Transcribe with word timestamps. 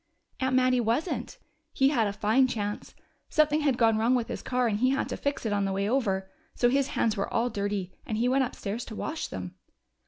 "Aunt 0.39 0.55
Mattie 0.55 0.79
wasn't. 0.79 1.37
He 1.73 1.89
had 1.89 2.07
a 2.07 2.11
fine 2.13 2.47
chance. 2.47 2.95
Something 3.29 3.61
had 3.61 3.77
gone 3.77 3.99
wrong 3.99 4.15
with 4.15 4.29
his 4.29 4.41
car, 4.41 4.67
and 4.67 4.79
he 4.79 4.89
had 4.89 5.07
to 5.09 5.15
fix 5.15 5.45
it 5.45 5.53
on 5.53 5.63
the 5.65 5.71
way 5.71 5.87
over. 5.87 6.27
So 6.55 6.69
his 6.69 6.87
hands 6.97 7.15
were 7.15 7.31
all 7.31 7.51
dirty, 7.51 7.93
and 8.03 8.17
he 8.17 8.27
went 8.27 8.43
upstairs 8.43 8.83
to 8.85 8.95
wash 8.95 9.27
them." 9.27 9.53